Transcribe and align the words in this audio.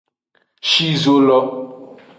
Shi 0.69 0.87
zo 1.03 1.15
lo. 1.27 1.39